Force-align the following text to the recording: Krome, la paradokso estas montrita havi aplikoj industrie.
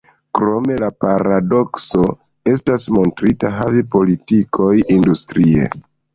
Krome, 0.37 0.77
la 0.83 0.87
paradokso 1.03 2.01
estas 2.55 2.89
montrita 2.97 3.53
havi 3.59 3.85
aplikoj 4.01 4.73
industrie. 4.99 5.71